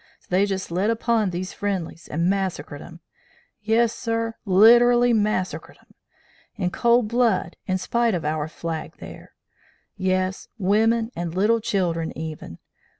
So 0.17 0.25
they 0.31 0.47
jist 0.47 0.71
lit 0.71 0.89
upon 0.89 1.29
these 1.29 1.53
Friendlies, 1.53 2.07
and 2.07 2.27
massacreed 2.27 2.81
'em 2.81 3.01
yes, 3.61 3.93
sir, 3.93 4.33
literally 4.45 5.13
massacreed 5.13 5.77
'em 5.77 5.93
in 6.55 6.71
cold 6.71 7.07
blood, 7.07 7.55
in 7.67 7.77
spite 7.77 8.15
of 8.15 8.25
our 8.25 8.47
flag 8.47 8.95
thar 8.97 9.35
yes, 9.95 10.47
women 10.57 11.11
and 11.15 11.35
little 11.35 11.59
children, 11.59 12.17
even! 12.17 12.57